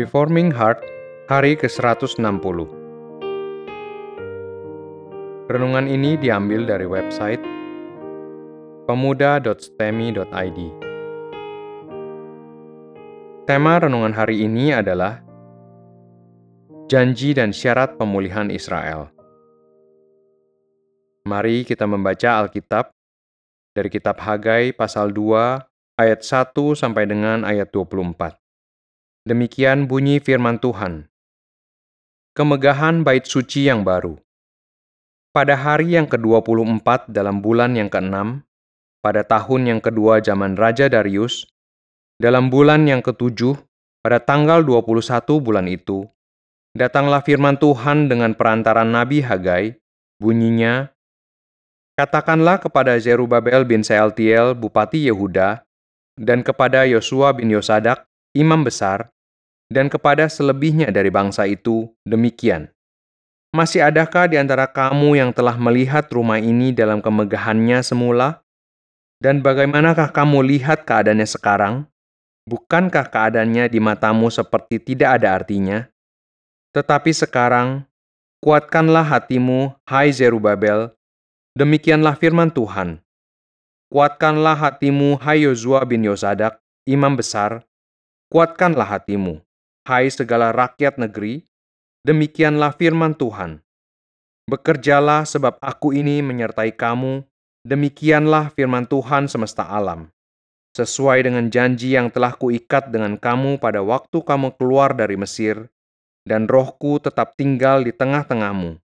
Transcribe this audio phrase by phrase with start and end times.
[0.00, 0.80] Reforming Heart,
[1.28, 2.24] hari ke-160.
[5.44, 7.44] Renungan ini diambil dari website
[8.88, 10.60] pemuda.stemi.id.
[13.44, 15.20] Tema renungan hari ini adalah
[16.88, 19.12] Janji dan Syarat Pemulihan Israel.
[21.28, 22.88] Mari kita membaca Alkitab
[23.76, 28.39] dari kitab Hagai pasal 2 ayat 1 sampai dengan ayat 24.
[29.28, 31.04] Demikian bunyi firman Tuhan.
[32.32, 34.16] Kemegahan bait suci yang baru.
[35.28, 38.40] Pada hari yang ke-24 dalam bulan yang ke-6,
[39.04, 41.44] pada tahun yang kedua zaman Raja Darius,
[42.16, 43.60] dalam bulan yang ketujuh,
[44.00, 45.04] pada tanggal 21
[45.36, 46.08] bulan itu,
[46.72, 49.76] datanglah firman Tuhan dengan perantaran Nabi Hagai,
[50.16, 50.88] bunyinya,
[52.00, 55.60] Katakanlah kepada Zerubabel bin Sealtiel, Bupati Yehuda,
[56.16, 59.10] dan kepada Yosua bin Yosadak, imam besar,
[59.70, 62.70] dan kepada selebihnya dari bangsa itu demikian.
[63.50, 68.42] Masih adakah di antara kamu yang telah melihat rumah ini dalam kemegahannya semula?
[69.18, 71.74] Dan bagaimanakah kamu lihat keadaannya sekarang?
[72.46, 75.86] Bukankah keadaannya di matamu seperti tidak ada artinya?
[76.70, 77.84] Tetapi sekarang,
[78.38, 80.94] kuatkanlah hatimu, hai Zerubabel,
[81.58, 83.02] demikianlah firman Tuhan.
[83.90, 87.66] Kuatkanlah hatimu, hai Yosua bin Yosadak, imam besar,
[88.30, 89.42] kuatkanlah hatimu,
[89.84, 91.42] hai segala rakyat negeri,
[92.06, 93.58] demikianlah firman Tuhan.
[94.46, 97.26] Bekerjalah sebab aku ini menyertai kamu,
[97.66, 100.08] demikianlah firman Tuhan semesta alam.
[100.70, 105.66] Sesuai dengan janji yang telah kuikat dengan kamu pada waktu kamu keluar dari Mesir,
[106.22, 108.78] dan rohku tetap tinggal di tengah-tengahmu.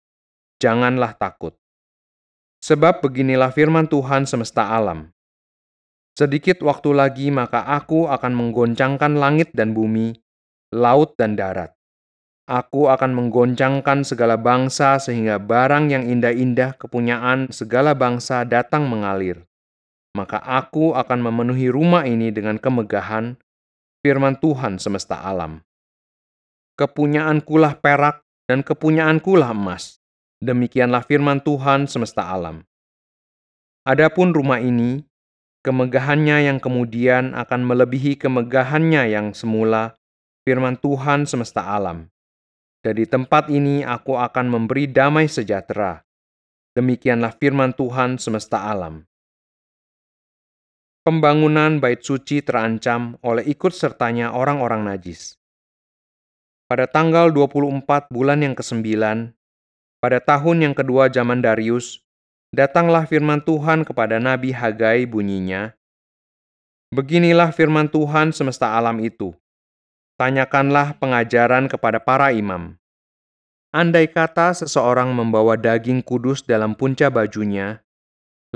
[0.58, 1.54] Janganlah takut.
[2.66, 5.14] Sebab beginilah firman Tuhan semesta alam.
[6.16, 10.16] Sedikit waktu lagi maka aku akan menggoncangkan langit dan bumi,
[10.72, 11.76] laut dan darat.
[12.48, 19.44] Aku akan menggoncangkan segala bangsa sehingga barang yang indah-indah kepunyaan segala bangsa datang mengalir.
[20.16, 23.36] Maka aku akan memenuhi rumah ini dengan kemegahan,
[24.00, 25.60] firman Tuhan semesta alam.
[26.80, 30.00] Kepunyaankulah perak dan kepunyaankulah emas.
[30.40, 32.64] Demikianlah firman Tuhan semesta alam.
[33.84, 35.04] Adapun rumah ini,
[35.66, 39.98] kemegahannya yang kemudian akan melebihi kemegahannya yang semula
[40.46, 42.06] firman Tuhan semesta alam.
[42.86, 46.06] Dan di tempat ini aku akan memberi damai sejahtera.
[46.78, 49.02] Demikianlah firman Tuhan semesta alam.
[51.02, 55.34] Pembangunan bait suci terancam oleh ikut sertanya orang-orang najis.
[56.70, 58.86] Pada tanggal 24 bulan yang ke-9,
[59.98, 62.05] pada tahun yang kedua zaman Darius,
[62.56, 65.76] datanglah firman Tuhan kepada Nabi Hagai bunyinya,
[66.88, 69.36] Beginilah firman Tuhan semesta alam itu
[70.16, 72.78] tanyakanlah pengajaran kepada para imam.
[73.74, 77.84] Andai kata seseorang membawa daging kudus dalam punca bajunya,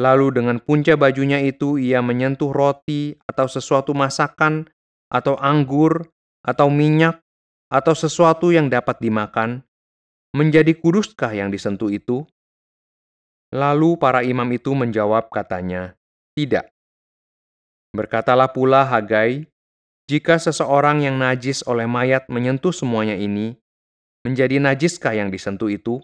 [0.00, 4.64] lalu dengan punca bajunya itu ia menyentuh roti atau sesuatu masakan,
[5.12, 6.08] atau anggur,
[6.40, 7.20] atau minyak,
[7.68, 9.60] atau sesuatu yang dapat dimakan,
[10.32, 12.24] menjadi kuduskah yang disentuh itu?
[13.50, 15.98] Lalu para imam itu menjawab katanya,
[16.38, 16.70] Tidak.
[17.90, 19.50] Berkatalah pula Hagai,
[20.06, 23.58] jika seseorang yang najis oleh mayat menyentuh semuanya ini,
[24.22, 25.98] menjadi najiskah yang disentuh itu?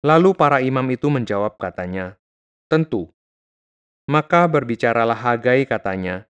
[0.00, 2.16] Lalu para imam itu menjawab katanya,
[2.72, 3.12] Tentu.
[4.08, 6.24] Maka berbicaralah Hagai katanya,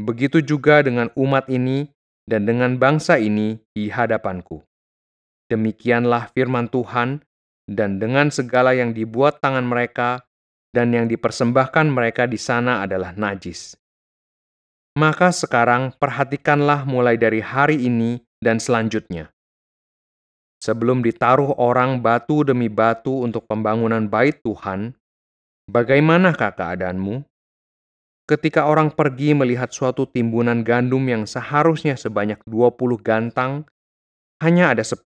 [0.00, 1.92] Begitu juga dengan umat ini
[2.24, 4.64] dan dengan bangsa ini di hadapanku.
[5.52, 7.20] Demikianlah firman Tuhan,
[7.68, 10.22] dan dengan segala yang dibuat tangan mereka
[10.72, 13.76] dan yang dipersembahkan mereka di sana adalah najis.
[14.92, 19.32] Maka sekarang perhatikanlah mulai dari hari ini dan selanjutnya.
[20.62, 24.94] Sebelum ditaruh orang batu demi batu untuk pembangunan bait Tuhan,
[25.66, 27.24] bagaimanakah keadaanmu?
[28.30, 33.66] Ketika orang pergi melihat suatu timbunan gandum yang seharusnya sebanyak 20 gantang,
[34.38, 35.02] hanya ada 10.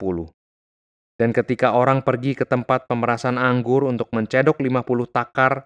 [1.16, 5.64] Dan ketika orang pergi ke tempat pemerasan anggur untuk mencedok 50 takar,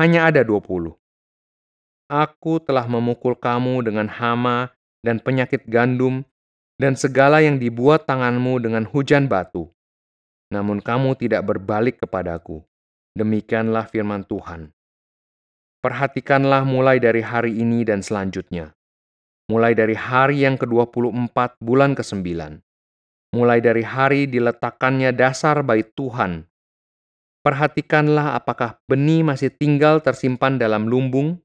[0.00, 0.96] hanya ada 20.
[2.08, 4.72] Aku telah memukul kamu dengan hama
[5.04, 6.24] dan penyakit gandum,
[6.80, 9.68] dan segala yang dibuat tanganmu dengan hujan batu.
[10.48, 12.64] Namun kamu tidak berbalik kepadaku.
[13.12, 14.72] Demikianlah firman Tuhan.
[15.84, 18.72] Perhatikanlah mulai dari hari ini dan selanjutnya.
[19.50, 22.62] Mulai dari hari yang ke-24 bulan ke-9.
[23.32, 26.44] Mulai dari hari diletakkannya dasar bait Tuhan.
[27.40, 31.40] Perhatikanlah apakah benih masih tinggal tersimpan dalam lumbung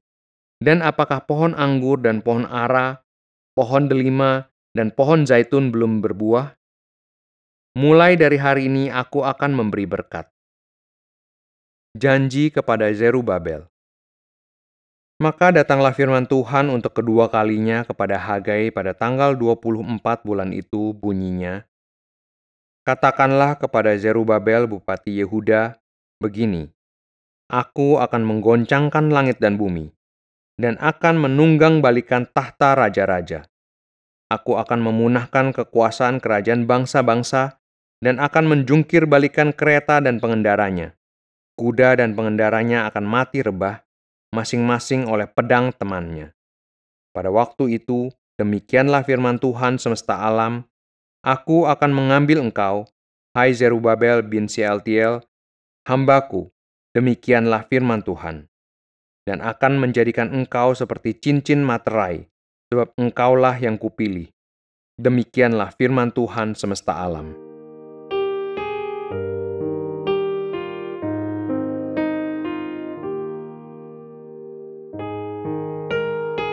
[0.60, 3.00] dan apakah pohon anggur dan pohon ara,
[3.56, 6.60] pohon delima, dan pohon zaitun belum berbuah?
[7.78, 10.28] Mulai dari hari ini aku akan memberi berkat.
[11.96, 13.64] Janji kepada Zerubabel.
[15.18, 21.66] Maka datanglah firman Tuhan untuk kedua kalinya kepada Hagai pada tanggal 24 bulan itu bunyinya,
[22.88, 25.76] Katakanlah kepada Zerubabel bupati Yehuda,
[26.24, 26.72] begini,
[27.52, 29.92] Aku akan menggoncangkan langit dan bumi,
[30.56, 33.44] dan akan menunggang balikan tahta raja-raja.
[34.32, 37.60] Aku akan memunahkan kekuasaan kerajaan bangsa-bangsa,
[38.00, 40.96] dan akan menjungkir balikan kereta dan pengendaranya.
[41.60, 43.84] Kuda dan pengendaranya akan mati rebah,
[44.32, 46.32] masing-masing oleh pedang temannya.
[47.12, 48.08] Pada waktu itu,
[48.40, 50.64] demikianlah firman Tuhan semesta alam
[51.26, 52.86] Aku akan mengambil engkau,
[53.34, 55.18] hai Zerubabel bin Sealtiel,
[55.82, 56.46] hambaku,
[56.94, 58.46] demikianlah firman Tuhan,
[59.26, 62.30] dan akan menjadikan engkau seperti cincin materai,
[62.70, 64.30] sebab engkaulah yang kupilih.
[64.94, 67.47] Demikianlah firman Tuhan semesta alam.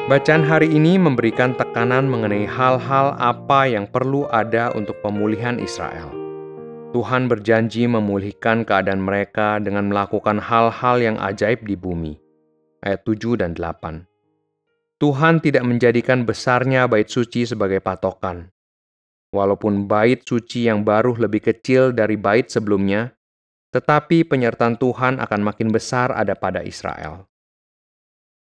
[0.05, 6.13] Bacaan hari ini memberikan tekanan mengenai hal-hal apa yang perlu ada untuk pemulihan Israel.
[6.93, 12.21] Tuhan berjanji memulihkan keadaan mereka dengan melakukan hal-hal yang ajaib di bumi.
[12.85, 14.05] Ayat 7 dan 8.
[15.01, 18.53] Tuhan tidak menjadikan besarnya bait suci sebagai patokan.
[19.33, 23.09] Walaupun bait suci yang baru lebih kecil dari bait sebelumnya,
[23.73, 27.25] tetapi penyertaan Tuhan akan makin besar ada pada Israel.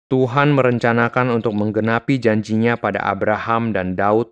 [0.08, 4.32] Tuhan merencanakan untuk menggenapi janjinya pada Abraham dan Daud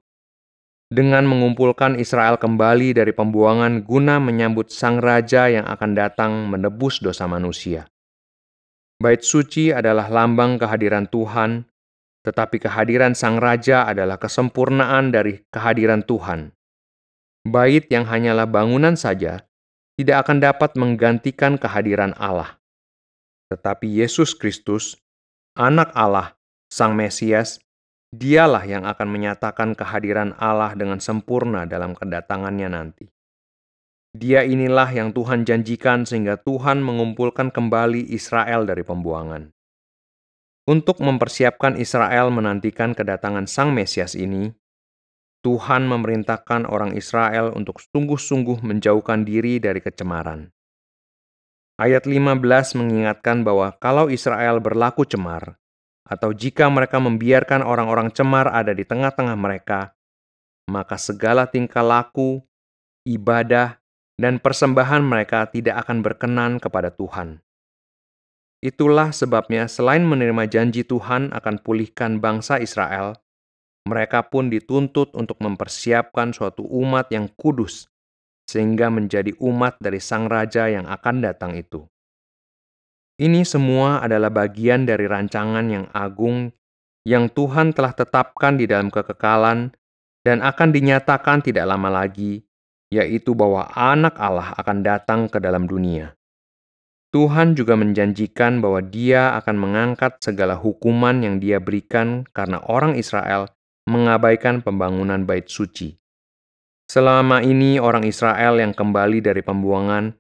[0.88, 7.28] dengan mengumpulkan Israel kembali dari pembuangan guna menyambut sang raja yang akan datang menebus dosa
[7.28, 7.92] manusia.
[8.96, 11.68] Bait suci adalah lambang kehadiran Tuhan,
[12.24, 16.56] tetapi kehadiran sang raja adalah kesempurnaan dari kehadiran Tuhan.
[17.44, 19.44] Bait yang hanyalah bangunan saja
[20.00, 22.56] tidak akan dapat menggantikan kehadiran Allah.
[23.52, 24.98] Tetapi Yesus Kristus
[25.56, 26.36] Anak Allah,
[26.68, 27.64] Sang Mesias,
[28.12, 33.08] dialah yang akan menyatakan kehadiran Allah dengan sempurna dalam kedatangannya nanti.
[34.12, 39.56] Dia inilah yang Tuhan janjikan sehingga Tuhan mengumpulkan kembali Israel dari pembuangan.
[40.68, 44.52] Untuk mempersiapkan Israel menantikan kedatangan Sang Mesias ini,
[45.40, 50.55] Tuhan memerintahkan orang Israel untuk sungguh-sungguh menjauhkan diri dari kecemaran.
[51.76, 52.40] Ayat 15
[52.80, 55.60] mengingatkan bahwa kalau Israel berlaku cemar,
[56.08, 59.92] atau jika mereka membiarkan orang-orang cemar ada di tengah-tengah mereka,
[60.72, 62.40] maka segala tingkah laku,
[63.04, 63.84] ibadah,
[64.16, 67.44] dan persembahan mereka tidak akan berkenan kepada Tuhan.
[68.64, 73.20] Itulah sebabnya selain menerima janji Tuhan akan pulihkan bangsa Israel,
[73.84, 77.92] mereka pun dituntut untuk mempersiapkan suatu umat yang kudus
[78.46, 81.86] sehingga menjadi umat dari Sang Raja yang akan datang itu.
[83.16, 86.52] Ini semua adalah bagian dari rancangan yang agung
[87.06, 89.72] yang Tuhan telah tetapkan di dalam kekekalan
[90.26, 92.42] dan akan dinyatakan tidak lama lagi,
[92.90, 96.18] yaitu bahwa Anak Allah akan datang ke dalam dunia.
[97.14, 103.54] Tuhan juga menjanjikan bahwa Dia akan mengangkat segala hukuman yang Dia berikan karena orang Israel
[103.86, 105.96] mengabaikan pembangunan Bait Suci.
[106.86, 110.14] Selama ini orang Israel yang kembali dari pembuangan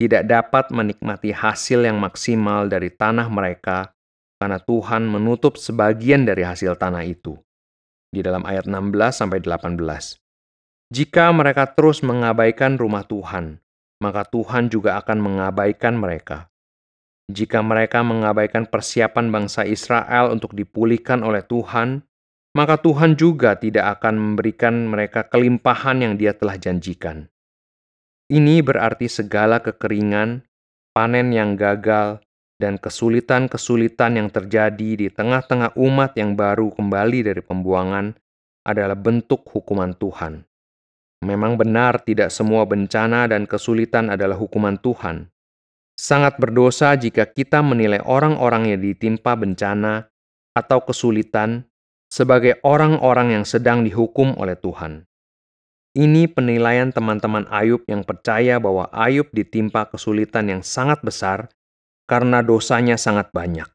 [0.00, 3.92] tidak dapat menikmati hasil yang maksimal dari tanah mereka
[4.40, 7.36] karena Tuhan menutup sebagian dari hasil tanah itu.
[8.08, 9.76] Di dalam ayat 16 sampai 18.
[10.90, 13.62] Jika mereka terus mengabaikan rumah Tuhan,
[14.02, 16.50] maka Tuhan juga akan mengabaikan mereka.
[17.30, 22.02] Jika mereka mengabaikan persiapan bangsa Israel untuk dipulihkan oleh Tuhan,
[22.56, 27.30] maka Tuhan juga tidak akan memberikan mereka kelimpahan yang Dia telah janjikan.
[28.30, 30.46] Ini berarti segala kekeringan,
[30.94, 32.22] panen yang gagal,
[32.60, 38.14] dan kesulitan-kesulitan yang terjadi di tengah-tengah umat yang baru kembali dari pembuangan
[38.68, 40.44] adalah bentuk hukuman Tuhan.
[41.24, 45.32] Memang benar, tidak semua bencana dan kesulitan adalah hukuman Tuhan.
[45.96, 50.08] Sangat berdosa jika kita menilai orang-orang yang ditimpa bencana
[50.56, 51.68] atau kesulitan
[52.10, 55.06] sebagai orang-orang yang sedang dihukum oleh Tuhan.
[55.94, 61.50] Ini penilaian teman-teman Ayub yang percaya bahwa Ayub ditimpa kesulitan yang sangat besar
[62.10, 63.66] karena dosanya sangat banyak.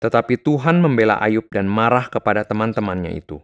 [0.00, 3.40] Tetapi Tuhan membela Ayub dan marah kepada teman-temannya itu.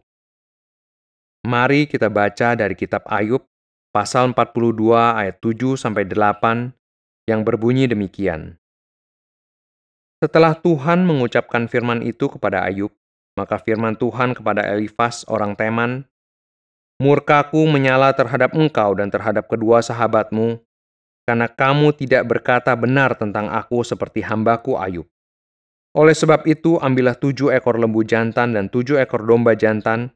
[1.46, 3.46] Mari kita baca dari kitab Ayub
[3.94, 6.74] pasal 42 ayat 7 sampai 8
[7.30, 8.58] yang berbunyi demikian.
[10.18, 12.90] Setelah Tuhan mengucapkan firman itu kepada Ayub,
[13.38, 16.02] maka firman Tuhan kepada Elifas orang Teman,
[16.98, 20.58] Murkaku menyala terhadap engkau dan terhadap kedua sahabatmu,
[21.22, 25.06] karena kamu tidak berkata benar tentang aku seperti hambaku Ayub.
[25.94, 30.10] Oleh sebab itu, ambillah tujuh ekor lembu jantan dan tujuh ekor domba jantan,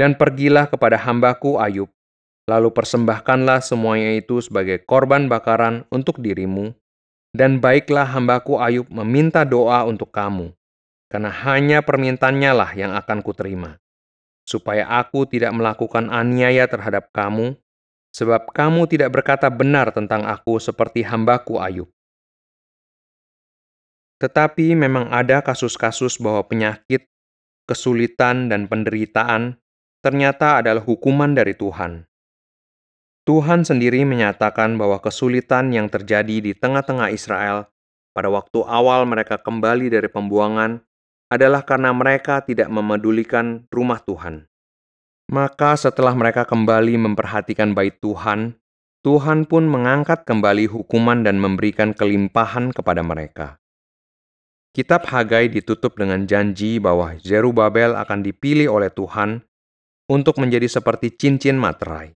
[0.00, 1.92] dan pergilah kepada hambaku Ayub.
[2.48, 6.72] Lalu persembahkanlah semuanya itu sebagai korban bakaran untuk dirimu,
[7.36, 10.56] dan baiklah hambaku Ayub meminta doa untuk kamu,
[11.12, 13.76] karena hanya permintaannya lah yang akan kuterima,
[14.48, 17.52] supaya aku tidak melakukan aniaya terhadap kamu,
[18.16, 21.92] sebab kamu tidak berkata benar tentang aku seperti hambaku Ayub.
[24.24, 27.04] Tetapi memang ada kasus-kasus bahwa penyakit,
[27.68, 29.60] kesulitan, dan penderitaan
[30.00, 32.08] ternyata adalah hukuman dari Tuhan.
[33.28, 37.68] Tuhan sendiri menyatakan bahwa kesulitan yang terjadi di tengah-tengah Israel
[38.16, 40.82] pada waktu awal mereka kembali dari pembuangan
[41.32, 44.44] adalah karena mereka tidak memedulikan rumah Tuhan.
[45.32, 48.60] Maka setelah mereka kembali memperhatikan bait Tuhan,
[49.00, 53.56] Tuhan pun mengangkat kembali hukuman dan memberikan kelimpahan kepada mereka.
[54.76, 59.40] Kitab Hagai ditutup dengan janji bahwa Zerubabel akan dipilih oleh Tuhan
[60.12, 62.12] untuk menjadi seperti cincin materai.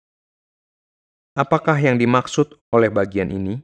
[1.39, 3.63] Apakah yang dimaksud oleh bagian ini?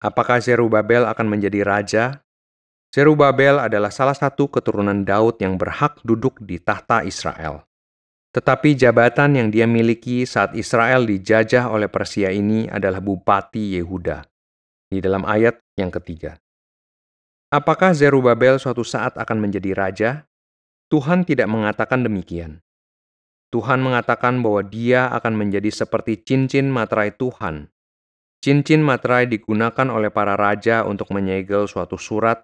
[0.00, 2.04] Apakah Zerubabel akan menjadi raja?
[2.96, 7.68] Zerubabel adalah salah satu keturunan Daud yang berhak duduk di tahta Israel.
[8.32, 14.24] Tetapi jabatan yang dia miliki saat Israel dijajah oleh Persia ini adalah bupati Yehuda.
[14.88, 16.40] Di dalam ayat yang ketiga.
[17.52, 20.10] Apakah Zerubabel suatu saat akan menjadi raja?
[20.88, 22.64] Tuhan tidak mengatakan demikian.
[23.52, 27.68] Tuhan mengatakan bahwa dia akan menjadi seperti cincin materai Tuhan.
[28.40, 32.40] Cincin materai digunakan oleh para raja untuk menyegel suatu surat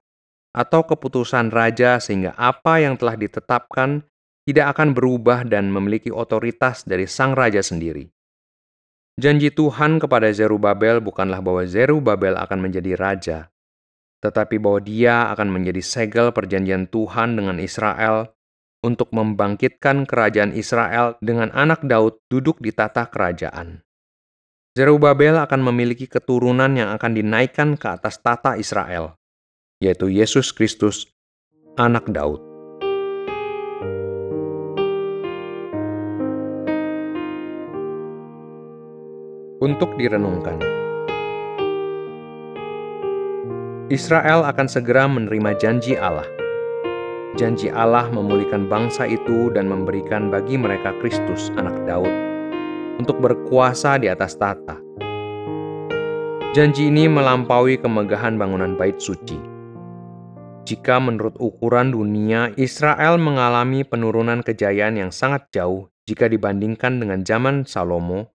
[0.53, 4.05] atau keputusan raja sehingga apa yang telah ditetapkan
[4.45, 8.09] tidak akan berubah dan memiliki otoritas dari sang raja sendiri.
[9.17, 13.39] Janji Tuhan kepada Zerubabel bukanlah bahwa Zerubabel akan menjadi raja,
[14.25, 18.33] tetapi bahwa dia akan menjadi segel perjanjian Tuhan dengan Israel
[18.83, 23.85] untuk membangkitkan kerajaan Israel dengan anak Daud duduk di tata kerajaan.
[24.73, 29.21] Zerubabel akan memiliki keturunan yang akan dinaikkan ke atas tata Israel,
[29.83, 31.11] yaitu Yesus Kristus,
[31.75, 32.39] anak Daud.
[39.59, 40.63] Untuk direnungkan.
[43.91, 46.27] Israel akan segera menerima janji Allah.
[47.35, 52.11] Janji Allah memulihkan bangsa itu dan memberikan bagi mereka Kristus, anak Daud,
[53.03, 54.79] untuk berkuasa di atas tata.
[56.55, 59.52] Janji ini melampaui kemegahan bangunan bait suci.
[60.63, 67.67] Jika menurut ukuran dunia, Israel mengalami penurunan kejayaan yang sangat jauh jika dibandingkan dengan zaman
[67.67, 68.31] Salomo,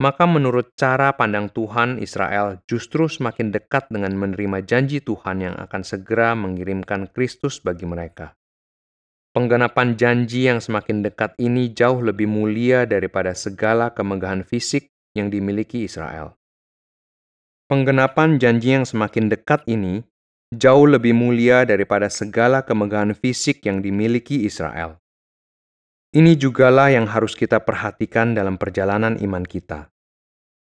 [0.00, 5.82] maka menurut cara pandang Tuhan, Israel justru semakin dekat dengan menerima janji Tuhan yang akan
[5.84, 8.32] segera mengirimkan Kristus bagi mereka.
[9.36, 15.84] Penggenapan janji yang semakin dekat ini jauh lebih mulia daripada segala kemegahan fisik yang dimiliki
[15.84, 16.32] Israel.
[17.68, 20.07] Penggenapan janji yang semakin dekat ini
[20.48, 24.96] jauh lebih mulia daripada segala kemegahan fisik yang dimiliki Israel.
[26.08, 29.92] Ini jugalah yang harus kita perhatikan dalam perjalanan iman kita.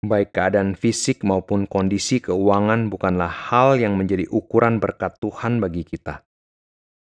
[0.02, 6.26] Baik keadaan fisik maupun kondisi keuangan bukanlah hal yang menjadi ukuran berkat Tuhan bagi kita.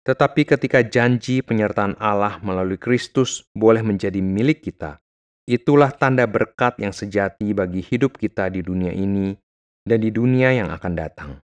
[0.01, 4.97] Tetapi ketika janji penyertaan Allah melalui Kristus boleh menjadi milik kita,
[5.45, 9.37] itulah tanda berkat yang sejati bagi hidup kita di dunia ini
[9.85, 11.37] dan di dunia yang akan datang.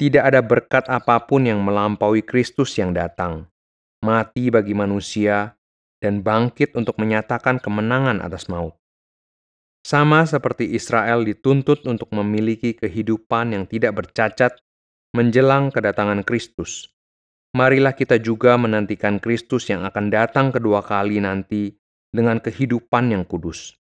[0.00, 3.52] Tidak ada berkat apa pun yang melampaui Kristus yang datang,
[4.00, 5.60] mati bagi manusia,
[6.00, 8.80] dan bangkit untuk menyatakan kemenangan atas maut.
[9.84, 14.56] Sama seperti Israel dituntut untuk memiliki kehidupan yang tidak bercacat
[15.12, 16.88] menjelang kedatangan Kristus.
[17.52, 21.76] Marilah kita juga menantikan Kristus yang akan datang kedua kali nanti
[22.08, 23.79] dengan kehidupan yang kudus.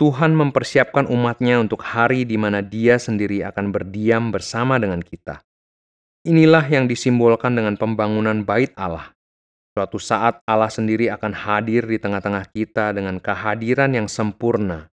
[0.00, 5.44] Tuhan mempersiapkan umatnya untuk hari di mana dia sendiri akan berdiam bersama dengan kita.
[6.24, 9.12] Inilah yang disimbolkan dengan pembangunan bait Allah.
[9.76, 14.88] Suatu saat Allah sendiri akan hadir di tengah-tengah kita dengan kehadiran yang sempurna,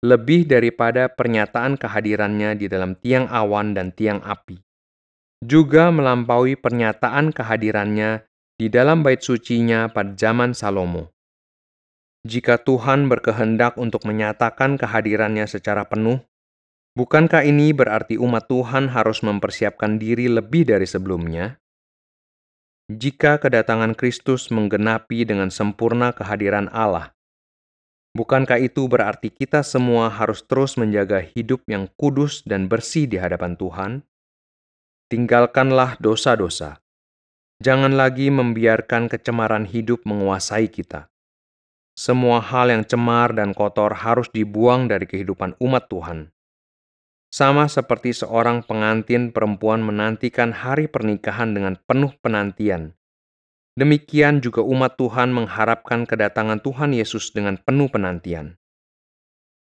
[0.00, 4.56] lebih daripada pernyataan kehadirannya di dalam tiang awan dan tiang api.
[5.44, 8.24] Juga melampaui pernyataan kehadirannya
[8.56, 11.12] di dalam bait sucinya pada zaman Salomo.
[12.26, 16.20] Jika Tuhan berkehendak untuk menyatakan kehadirannya secara penuh,
[16.92, 21.56] bukankah ini berarti umat Tuhan harus mempersiapkan diri lebih dari sebelumnya?
[22.92, 27.14] Jika kedatangan Kristus menggenapi dengan sempurna kehadiran Allah,
[28.10, 33.54] Bukankah itu berarti kita semua harus terus menjaga hidup yang kudus dan bersih di hadapan
[33.54, 34.02] Tuhan?
[35.06, 36.82] Tinggalkanlah dosa-dosa.
[37.62, 41.06] Jangan lagi membiarkan kecemaran hidup menguasai kita.
[42.00, 46.32] Semua hal yang cemar dan kotor harus dibuang dari kehidupan umat Tuhan.
[47.28, 52.96] Sama seperti seorang pengantin perempuan menantikan hari pernikahan dengan penuh penantian,
[53.78, 58.58] Demikian juga umat Tuhan mengharapkan kedatangan Tuhan Yesus dengan penuh penantian.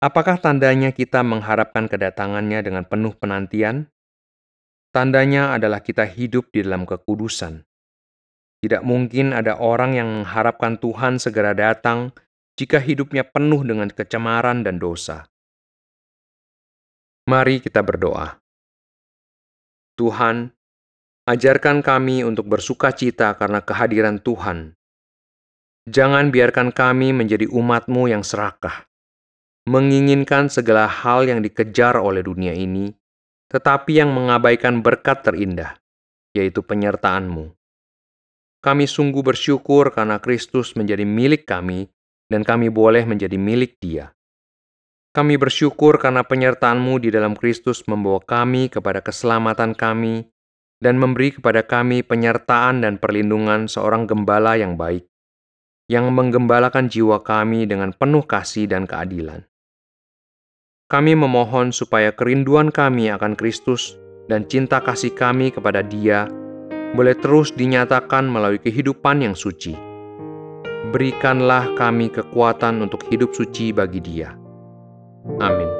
[0.01, 3.93] Apakah tandanya kita mengharapkan kedatangannya dengan penuh penantian?
[4.95, 7.67] Tandanya adalah kita hidup di dalam kekudusan.
[8.61, 12.13] Tidak mungkin ada orang yang mengharapkan Tuhan segera datang
[12.61, 15.25] jika hidupnya penuh dengan kecemaran dan dosa.
[17.25, 18.37] Mari kita berdoa.
[19.97, 20.53] Tuhan,
[21.31, 24.75] Ajarkan kami untuk bersuka cita karena kehadiran Tuhan.
[25.87, 28.91] Jangan biarkan kami menjadi umatmu yang serakah,
[29.71, 32.91] menginginkan segala hal yang dikejar oleh dunia ini,
[33.47, 35.79] tetapi yang mengabaikan berkat terindah,
[36.35, 37.55] yaitu penyertaanmu.
[38.61, 41.89] Kami sungguh bersyukur karena Kristus menjadi milik kami
[42.29, 44.13] dan kami boleh menjadi milik dia.
[45.17, 50.29] Kami bersyukur karena penyertaanmu di dalam Kristus membawa kami kepada keselamatan kami
[50.79, 55.09] dan memberi kepada kami penyertaan dan perlindungan seorang gembala yang baik,
[55.91, 59.43] yang menggembalakan jiwa kami dengan penuh kasih dan keadilan.
[60.87, 63.97] Kami memohon supaya kerinduan kami akan Kristus
[64.31, 66.31] dan cinta kasih kami kepada Dia
[66.95, 69.75] boleh terus dinyatakan melalui kehidupan yang suci.
[70.91, 74.35] Berikanlah kami kekuatan untuk hidup suci bagi Dia.
[75.39, 75.80] Amin.